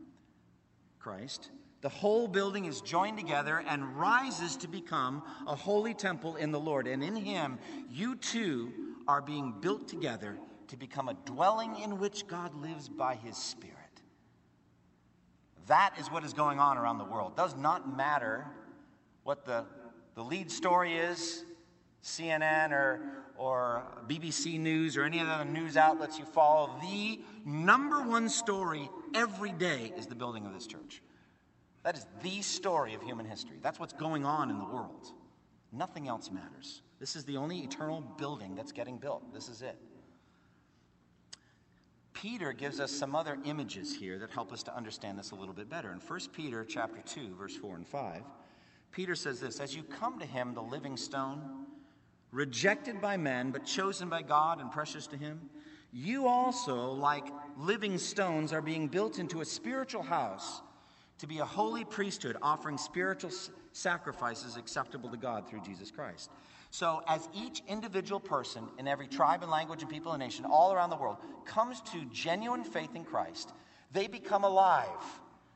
[0.98, 6.50] Christ, the whole building is joined together and rises to become a holy temple in
[6.50, 6.86] the Lord.
[6.86, 7.58] And in him,
[7.90, 8.72] you too
[9.06, 10.36] are being built together
[10.68, 13.77] to become a dwelling in which God lives by his Spirit.
[15.68, 17.36] That is what is going on around the world.
[17.36, 18.46] Does not matter
[19.22, 19.64] what the,
[20.14, 21.44] the lead story is,
[22.02, 23.00] CNN or,
[23.36, 28.88] or BBC News or any of the news outlets you follow, the number one story
[29.14, 31.02] every day is the building of this church.
[31.82, 33.58] That is the story of human history.
[33.62, 35.12] That's what's going on in the world.
[35.72, 36.82] Nothing else matters.
[36.98, 39.32] This is the only eternal building that's getting built.
[39.32, 39.76] This is it.
[42.20, 45.54] Peter gives us some other images here that help us to understand this a little
[45.54, 45.92] bit better.
[45.92, 48.22] In 1 Peter chapter 2, verse 4 and 5,
[48.90, 51.66] Peter says this, as you come to him, the living stone,
[52.32, 55.48] rejected by men, but chosen by God and precious to him,
[55.92, 57.26] you also, like
[57.56, 60.60] living stones, are being built into a spiritual house
[61.18, 63.30] to be a holy priesthood, offering spiritual
[63.72, 66.30] sacrifices acceptable to God through Jesus Christ.
[66.70, 70.72] So, as each individual person in every tribe and language and people and nation all
[70.72, 73.52] around the world comes to genuine faith in Christ,
[73.92, 74.88] they become alive.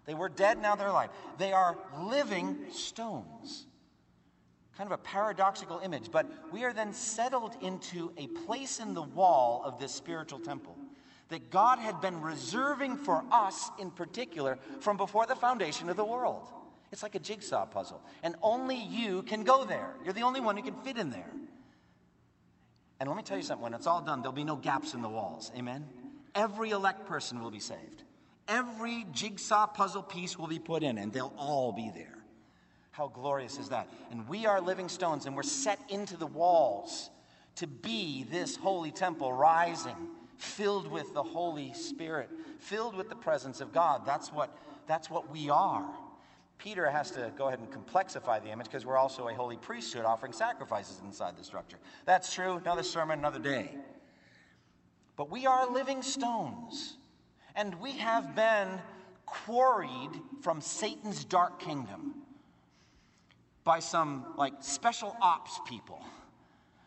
[0.07, 1.11] They were dead, now they're alive.
[1.39, 3.67] They are living stones.
[4.77, 9.03] Kind of a paradoxical image, but we are then settled into a place in the
[9.03, 10.77] wall of this spiritual temple
[11.29, 16.05] that God had been reserving for us in particular from before the foundation of the
[16.05, 16.47] world.
[16.93, 18.03] It's like a jigsaw puzzle.
[18.23, 19.95] And only you can go there.
[20.05, 21.31] You're the only one who can fit in there.
[23.01, 25.03] And let me tell you something when it's all done, there'll be no gaps in
[25.03, 25.51] the walls.
[25.57, 25.89] Amen?
[26.35, 28.05] Every elect person will be saved.
[28.47, 32.19] Every jigsaw puzzle piece will be put in, and they'll all be there.
[32.91, 33.89] How glorious is that?
[34.11, 37.11] And we are living stones, and we're set into the walls
[37.57, 39.97] to be this holy temple rising,
[40.37, 42.29] filled with the Holy Spirit,
[42.59, 44.03] filled with the presence of God.
[44.05, 45.89] That's what, that's what we are.
[46.63, 50.05] Peter has to go ahead and complexify the image because we're also a holy priesthood
[50.05, 51.77] offering sacrifices inside the structure.
[52.05, 52.59] That's true.
[52.59, 53.75] Another sermon, another day.
[55.17, 56.99] But we are living stones,
[57.57, 58.81] and we have been
[59.27, 62.15] quarried from Satan's dark kingdom
[63.65, 66.05] by some like special ops people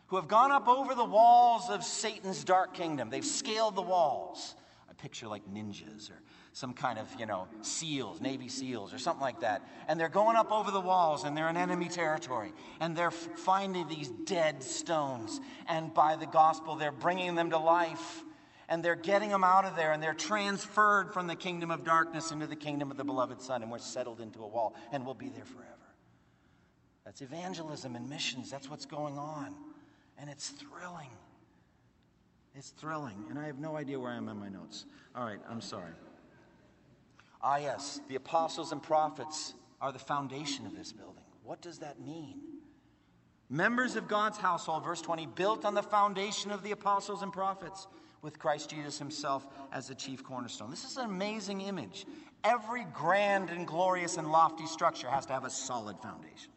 [0.06, 3.10] who have gone up over the walls of Satan's dark kingdom.
[3.10, 4.54] They've scaled the walls.
[4.88, 6.22] I picture like ninjas or
[6.56, 9.60] some kind of, you know, SEALs, Navy SEALs, or something like that.
[9.88, 12.50] And they're going up over the walls and they're in enemy territory.
[12.80, 15.38] And they're finding these dead stones.
[15.68, 18.24] And by the gospel, they're bringing them to life.
[18.70, 19.92] And they're getting them out of there.
[19.92, 23.60] And they're transferred from the kingdom of darkness into the kingdom of the beloved Son.
[23.60, 24.74] And we're settled into a wall.
[24.92, 25.68] And we'll be there forever.
[27.04, 28.50] That's evangelism and missions.
[28.50, 29.54] That's what's going on.
[30.18, 31.10] And it's thrilling.
[32.54, 33.26] It's thrilling.
[33.28, 34.86] And I have no idea where I am in my notes.
[35.14, 35.92] All right, I'm sorry.
[37.48, 41.22] Ah, yes, the apostles and prophets are the foundation of this building.
[41.44, 42.40] What does that mean?
[43.48, 47.86] Members of God's household, verse 20, built on the foundation of the apostles and prophets,
[48.20, 50.70] with Christ Jesus himself as the chief cornerstone.
[50.70, 52.04] This is an amazing image.
[52.42, 56.50] Every grand and glorious and lofty structure has to have a solid foundation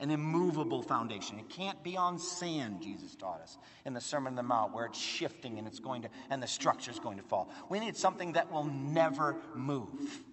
[0.00, 1.38] an immovable foundation.
[1.38, 4.86] It can't be on sand, Jesus taught us in the Sermon on the Mount, where
[4.86, 7.50] it's shifting and it's going to, and the structure is going to fall.
[7.68, 10.24] We need something that will never move.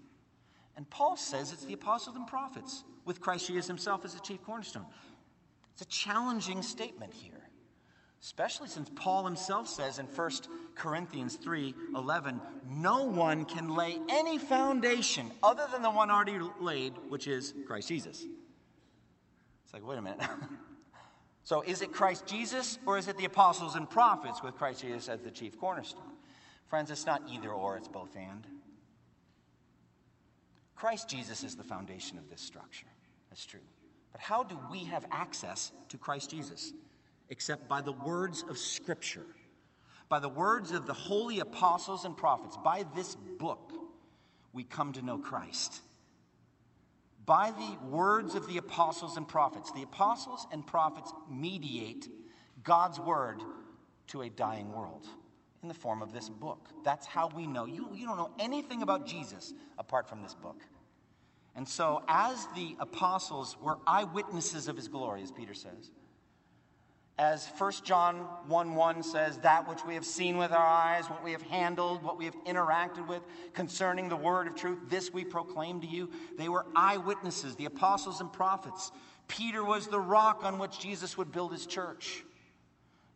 [0.77, 4.43] And Paul says it's the apostles and prophets, with Christ Jesus himself as the chief
[4.43, 4.85] cornerstone.
[5.73, 7.49] It's a challenging statement here,
[8.21, 10.31] especially since Paul himself says in 1
[10.75, 16.93] Corinthians 3 11, no one can lay any foundation other than the one already laid,
[17.09, 18.23] which is Christ Jesus.
[19.65, 20.21] It's like, wait a minute.
[21.43, 25.09] so is it Christ Jesus or is it the apostles and prophets with Christ Jesus
[25.09, 26.03] as the chief cornerstone?
[26.67, 28.45] Friends, it's not either or, it's both and.
[30.77, 32.87] Christ Jesus is the foundation of this structure.
[33.29, 33.59] That's true.
[34.11, 36.73] But how do we have access to Christ Jesus?
[37.29, 39.25] Except by the words of Scripture,
[40.07, 42.57] by the words of the holy apostles and prophets.
[42.63, 43.73] By this book,
[44.53, 45.81] we come to know Christ
[47.27, 49.71] by the words of the apostles and prophets.
[49.73, 52.07] The apostles and prophets mediate
[52.63, 53.41] God's word
[54.07, 55.05] to a dying world
[55.67, 56.69] in the form of this book.
[56.85, 57.65] That's how we know.
[57.65, 60.63] You, you don't know anything about Jesus apart from this book.
[61.57, 65.91] And so, as the apostles were eyewitnesses of his glory, as Peter says,
[67.17, 68.15] as 1 John
[68.47, 72.01] 1 1 says, that which we have seen with our eyes, what we have handled,
[72.01, 76.09] what we have interacted with concerning the word of truth, this we proclaim to you.
[76.37, 78.93] They were eyewitnesses, the apostles and prophets.
[79.27, 82.23] Peter was the rock on which Jesus would build his church.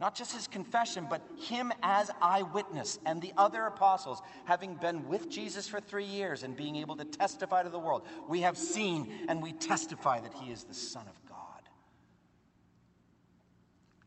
[0.01, 5.29] Not just his confession, but him as eyewitness and the other apostles, having been with
[5.29, 8.01] Jesus for three years and being able to testify to the world.
[8.27, 11.37] We have seen and we testify that he is the Son of God.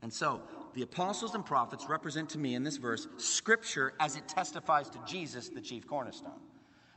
[0.03, 0.43] And so,
[0.75, 4.99] the apostles and prophets represent to me in this verse Scripture as it testifies to
[5.07, 6.41] Jesus, the chief cornerstone.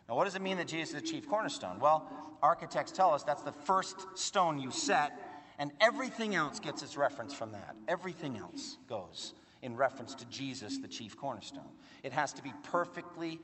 [0.09, 1.79] Now, what does it mean that Jesus is the chief cornerstone?
[1.79, 2.09] Well,
[2.41, 5.11] architects tell us that's the first stone you set,
[5.59, 7.75] and everything else gets its reference from that.
[7.87, 11.71] Everything else goes in reference to Jesus, the chief cornerstone.
[12.03, 13.39] It has to be perfectly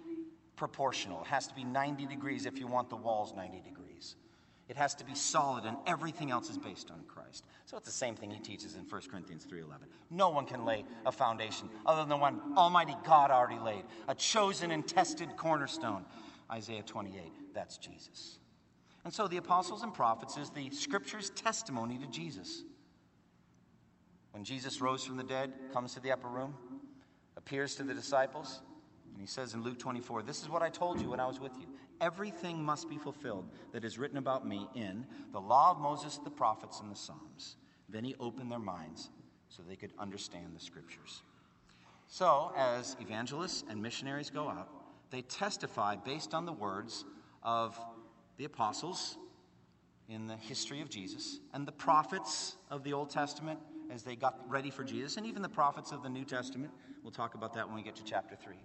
[0.56, 4.16] proportional, it has to be 90 degrees if you want the walls 90 degrees.
[4.70, 7.44] It has to be solid, and everything else is based on Christ.
[7.66, 9.66] So it's the same thing he teaches in 1 Corinthians 3.11.
[10.10, 14.16] No one can lay a foundation other than the one Almighty God already laid, a
[14.16, 16.06] chosen and tested cornerstone.
[16.50, 18.40] Isaiah 28, that's Jesus.
[19.06, 22.64] And so the apostles and prophets is the scripture's testimony to Jesus.
[24.32, 26.56] When Jesus rose from the dead, comes to the upper room,
[27.36, 28.62] appears to the disciples,
[29.12, 31.40] and he says in Luke 24, This is what I told you when I was
[31.40, 31.68] with you.
[32.02, 36.32] Everything must be fulfilled that is written about me in the law of Moses, the
[36.32, 37.58] prophets, and the Psalms.
[37.88, 39.10] Then he opened their minds
[39.50, 41.22] so they could understand the scriptures.
[42.08, 44.70] So, as evangelists and missionaries go out,
[45.12, 47.06] they testify based on the words
[47.44, 47.80] of
[48.38, 49.18] the apostles
[50.10, 53.60] in the history of Jesus and the prophets of the Old Testament
[53.92, 56.74] as they got ready for Jesus, and even the prophets of the New Testament.
[57.04, 58.56] We'll talk about that when we get to chapter 3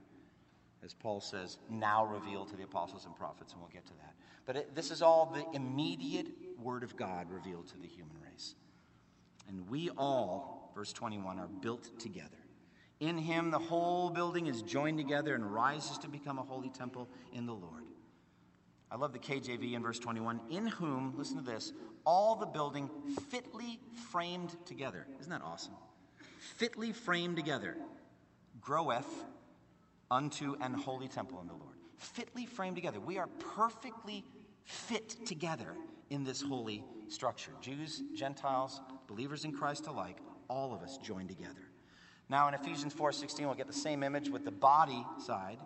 [0.84, 4.14] as Paul says, now revealed to the apostles and prophets, and we'll get to that.
[4.46, 6.28] But it, this is all the immediate
[6.62, 8.54] Word of God revealed to the human race.
[9.48, 12.30] And we all, verse 21, are built together.
[13.00, 17.08] In him, the whole building is joined together and rises to become a holy temple
[17.32, 17.84] in the Lord.
[18.90, 21.72] I love the KJV in verse 21 in whom, listen to this,
[22.04, 22.88] all the building
[23.30, 23.80] fitly
[24.10, 25.06] framed together.
[25.20, 25.74] Isn't that awesome?
[26.56, 27.76] Fitly framed together
[28.60, 29.24] groweth
[30.10, 31.76] unto an holy temple in the Lord.
[31.98, 33.00] Fitly framed together.
[33.00, 34.24] We are perfectly
[34.64, 35.74] fit together
[36.10, 37.52] in this holy structure.
[37.60, 40.18] Jews, Gentiles, believers in Christ alike,
[40.48, 41.68] all of us joined together.
[42.28, 45.58] Now in Ephesians 4:16 we'll get the same image with the body side.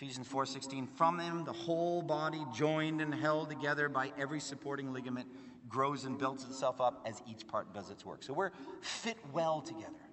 [0.00, 5.28] Ephesians 4:16 from them the whole body joined and held together by every supporting ligament
[5.68, 8.22] grows and builds itself up as each part does its work.
[8.22, 10.08] So we're fit well together.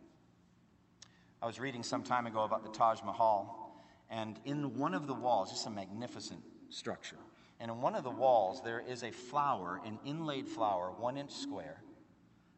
[1.42, 5.14] I was reading some time ago about the Taj Mahal, and in one of the
[5.14, 7.20] walls, just a magnificent structure,
[7.62, 11.32] and in one of the walls, there is a flower, an inlaid flower, one inch
[11.32, 11.82] square,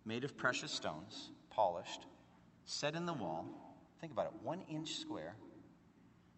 [0.04, 2.08] made of precious stones, polished,
[2.66, 3.46] set in the wall.
[4.02, 5.36] Think about it one inch square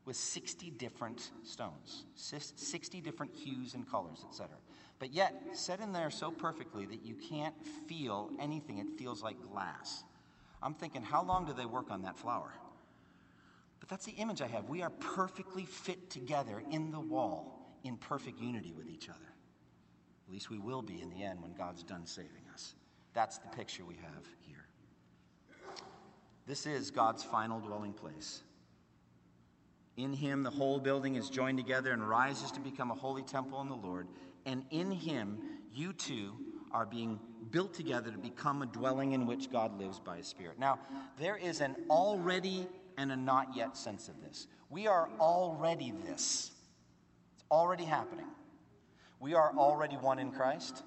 [0.06, 4.49] with 60 different stones, 60 different hues and colors, etc.
[4.99, 7.56] But yet, set in there so perfectly that you can't
[7.88, 10.04] feel anything, it feels like glass.
[10.62, 12.54] I'm thinking, how long do they work on that flower?
[13.80, 14.70] But that's the image I have.
[14.70, 19.18] We are perfectly fit together in the wall in perfect unity with each other.
[20.28, 22.76] At least we will be in the end when God's done saving us.
[23.14, 24.66] That's the picture we have here.
[26.45, 28.43] This is God's final dwelling place.
[30.02, 33.62] In him, the whole building is joined together and rises to become a holy temple
[33.62, 34.08] in the Lord.
[34.47, 35.38] And in him,
[35.72, 36.34] you too
[36.72, 37.20] are being
[37.52, 40.58] built together to become a dwelling in which God lives by His Spirit.
[40.58, 40.80] Now,
[41.20, 44.47] there is an already and a not yet sense of this.
[44.72, 46.49] We are already this,
[47.36, 48.28] it's already happening.
[49.20, 50.82] We are already one in Christ.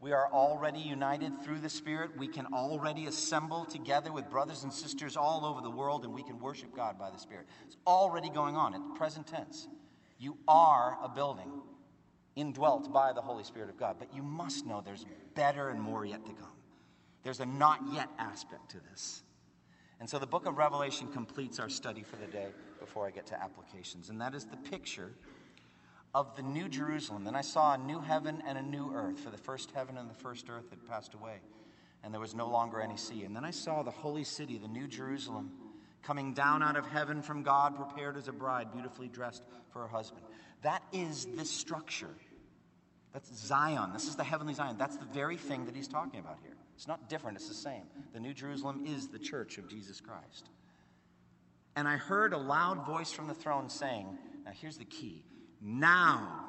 [0.00, 2.16] We are already united through the Spirit.
[2.16, 6.22] We can already assemble together with brothers and sisters all over the world, and we
[6.22, 7.46] can worship God by the Spirit.
[7.66, 9.66] It's already going on at the present tense.
[10.18, 11.50] You are a building
[12.36, 13.96] indwelt by the Holy Spirit of God.
[13.98, 16.52] But you must know there's better and more yet to come.
[17.24, 19.22] There's a not yet aspect to this.
[20.00, 22.46] And so the book of Revelation completes our study for the day
[22.78, 24.10] before I get to applications.
[24.10, 25.12] And that is the picture
[26.14, 27.24] of the new Jerusalem.
[27.24, 30.08] Then I saw a new heaven and a new earth, for the first heaven and
[30.08, 31.40] the first earth had passed away,
[32.02, 33.24] and there was no longer any sea.
[33.24, 35.52] And then I saw the holy city, the new Jerusalem,
[36.02, 39.42] coming down out of heaven from God, prepared as a bride, beautifully dressed
[39.72, 40.22] for her husband.
[40.62, 42.14] That is this structure
[43.12, 43.92] that's Zion.
[43.92, 44.76] This is the heavenly Zion.
[44.78, 46.56] That's the very thing that he's talking about here.
[46.76, 47.82] It's not different, it's the same.
[48.12, 50.48] The New Jerusalem is the church of Jesus Christ.
[51.74, 54.06] And I heard a loud voice from the throne saying,
[54.44, 55.24] Now here's the key.
[55.60, 56.44] Now,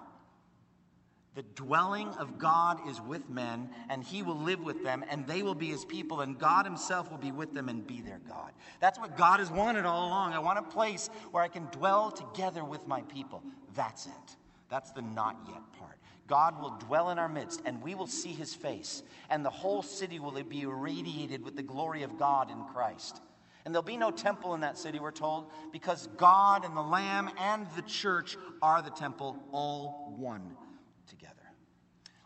[1.35, 5.41] the dwelling of God is with men, and he will live with them, and they
[5.41, 8.51] will be his people, and God himself will be with them and be their God.
[8.79, 10.33] That's what God has wanted all along.
[10.33, 13.41] I want a place where I can dwell together with my people.
[13.75, 14.35] That's it.
[14.69, 15.97] That's the not yet part.
[16.27, 19.81] God will dwell in our midst, and we will see his face, and the whole
[19.81, 23.21] city will be irradiated with the glory of God in Christ.
[23.69, 27.29] And there'll be no temple in that city, we're told, because God and the Lamb
[27.37, 30.57] and the church are the temple, all one
[31.05, 31.35] together.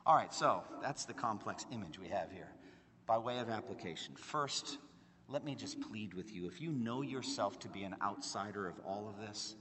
[0.05, 2.47] All right, so that's the complex image we have here
[3.05, 4.15] by way of application.
[4.15, 4.77] First,
[5.27, 8.79] let me just plead with you if you know yourself to be an outsider of
[8.85, 9.55] all of this,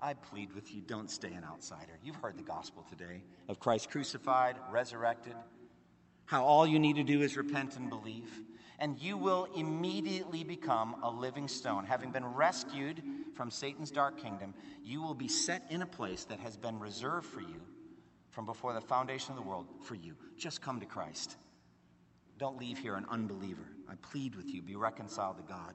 [0.00, 1.98] I plead with you, don't stay an outsider.
[2.02, 5.34] You've heard the gospel today of Christ crucified, resurrected,
[6.24, 8.30] how all you need to do is repent and believe,
[8.80, 11.84] and you will immediately become a living stone.
[11.84, 13.02] Having been rescued
[13.34, 17.26] from Satan's dark kingdom, you will be set in a place that has been reserved
[17.26, 17.60] for you
[18.30, 20.16] from before the foundation of the world for you.
[20.38, 21.36] Just come to Christ.
[22.38, 23.66] Don't leave here an unbeliever.
[23.88, 25.74] I plead with you, be reconciled to God.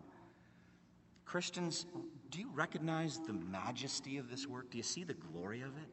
[1.26, 1.86] Christians,
[2.32, 4.72] do you recognize the majesty of this work?
[4.72, 5.90] Do you see the glory of it?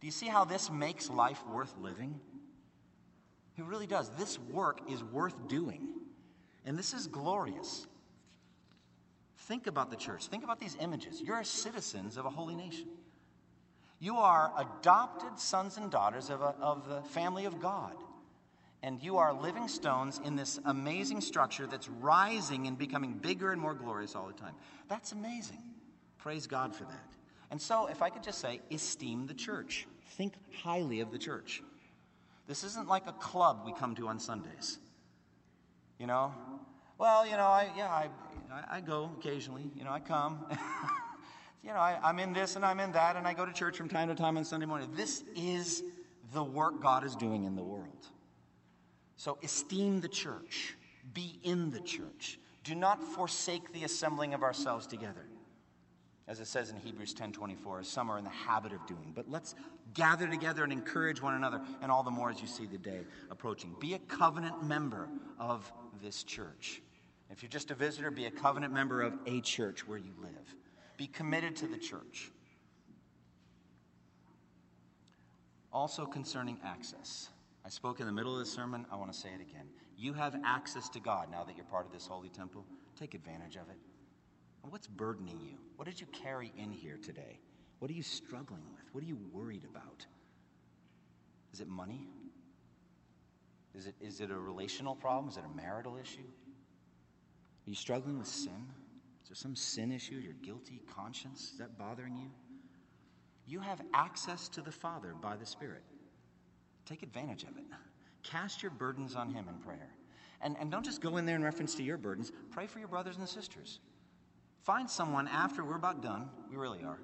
[0.00, 2.20] Do you see how this makes life worth living?
[3.56, 4.10] It really does.
[4.10, 5.88] This work is worth doing.
[6.64, 7.86] And this is glorious.
[9.36, 10.26] Think about the church.
[10.26, 11.20] Think about these images.
[11.20, 12.88] You're citizens of a holy nation.
[14.00, 17.94] You are adopted sons and daughters of, a, of the family of God.
[18.82, 23.60] And you are living stones in this amazing structure that's rising and becoming bigger and
[23.60, 24.54] more glorious all the time.
[24.88, 25.62] That's amazing.
[26.18, 27.14] Praise God for that.
[27.50, 29.86] And so, if I could just say, esteem the church.
[30.16, 31.62] Think highly of the church.
[32.46, 34.78] This isn't like a club we come to on Sundays.
[35.98, 36.34] You know?
[36.98, 38.08] Well, you know, I, yeah, I,
[38.76, 39.70] I, go occasionally.
[39.74, 40.46] You know, I come.
[41.62, 43.76] you know, I, I'm in this and I'm in that, and I go to church
[43.76, 44.90] from time to time on Sunday morning.
[44.94, 45.82] This is
[46.32, 48.06] the work God is doing in the world.
[49.16, 50.76] So esteem the church,
[51.12, 52.38] be in the church.
[52.62, 55.26] Do not forsake the assembling of ourselves together.
[56.26, 59.12] As it says in Hebrews 10:24, as some are in the habit of doing.
[59.14, 59.54] But let's
[59.92, 63.04] gather together and encourage one another, and all the more as you see the day
[63.30, 63.74] approaching.
[63.78, 65.70] Be a covenant member of
[66.04, 66.82] this church.
[67.30, 70.54] If you're just a visitor, be a covenant member of a church where you live.
[70.96, 72.30] Be committed to the church.
[75.72, 77.30] Also, concerning access.
[77.64, 78.86] I spoke in the middle of the sermon.
[78.92, 79.66] I want to say it again.
[79.96, 82.64] You have access to God now that you're part of this holy temple.
[82.96, 83.78] Take advantage of it.
[84.68, 85.56] What's burdening you?
[85.76, 87.40] What did you carry in here today?
[87.78, 88.84] What are you struggling with?
[88.92, 90.06] What are you worried about?
[91.52, 92.08] Is it money?
[93.76, 95.28] Is it, is it a relational problem?
[95.28, 96.20] Is it a marital issue?
[96.20, 98.68] Are you struggling with sin?
[99.22, 101.50] Is there some sin issue, your guilty conscience?
[101.52, 102.30] Is that bothering you?
[103.46, 105.82] You have access to the Father by the Spirit.
[106.86, 107.64] Take advantage of it.
[108.22, 109.90] Cast your burdens on Him in prayer.
[110.40, 112.88] And, and don't just go in there in reference to your burdens, pray for your
[112.88, 113.80] brothers and sisters.
[114.62, 116.98] Find someone after we're about done, we really are.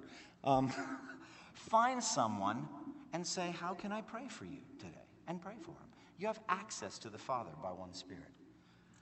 [0.44, 0.72] Um,
[1.54, 2.68] find someone
[3.12, 5.06] and say, How can I pray for you today?
[5.26, 5.89] And pray for them.
[6.20, 8.28] You have access to the Father by one Spirit.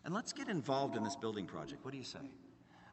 [0.04, 1.84] And let's get involved in this building project.
[1.84, 2.30] What do you say?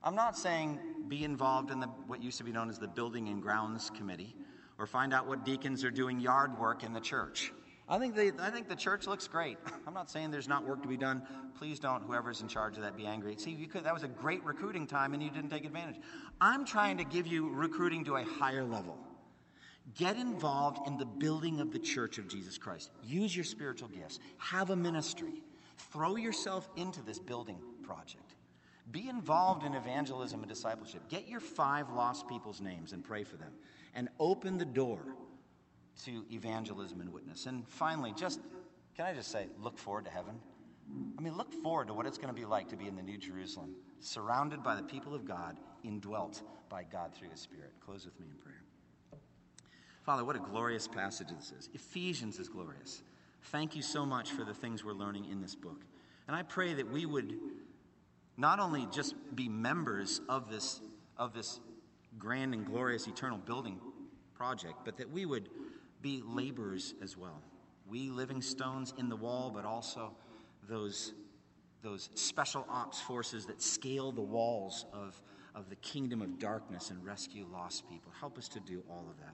[0.04, 3.28] I'm not saying be involved in the, what used to be known as the Building
[3.30, 4.36] and Grounds Committee
[4.80, 7.54] or find out what deacons are doing yard work in the church.
[7.88, 9.60] I think, the, I think the church looks great.
[9.88, 11.22] I'm not saying there's not work to be done.
[11.56, 13.36] Please don't, whoever's in charge of that, be angry.
[13.38, 15.98] See, you could, that was a great recruiting time and you didn't take advantage.
[16.42, 18.98] I'm trying to give you recruiting to a higher level.
[19.94, 22.90] Get involved in the building of the church of Jesus Christ.
[23.04, 24.20] Use your spiritual gifts.
[24.38, 25.44] Have a ministry.
[25.78, 28.34] Throw yourself into this building project.
[28.92, 31.08] Be involved in evangelism and discipleship.
[31.10, 33.54] Get your five lost people's names and pray for them.
[33.94, 35.00] And open the door
[36.04, 37.46] to evangelism and witness.
[37.46, 38.42] And finally, just
[38.96, 40.36] can I just say, look forward to heaven?
[41.18, 43.02] I mean, look forward to what it's going to be like to be in the
[43.02, 47.74] New Jerusalem, surrounded by the people of God, indwelt by God through His Spirit.
[47.84, 48.65] Close with me in prayer.
[50.06, 51.70] Father, what a glorious passage this is.
[51.74, 53.02] Ephesians is glorious.
[53.46, 55.82] Thank you so much for the things we're learning in this book.
[56.28, 57.34] And I pray that we would
[58.38, 60.80] not only just be members of this,
[61.18, 61.60] of this
[62.20, 63.80] grand and glorious eternal building
[64.36, 65.50] project, but that we would
[66.04, 67.42] be laborers as well.
[67.90, 70.12] We living stones in the wall, but also
[70.70, 71.14] those,
[71.82, 75.20] those special ops forces that scale the walls of,
[75.56, 78.12] of the kingdom of darkness and rescue lost people.
[78.20, 79.34] Help us to do all of that.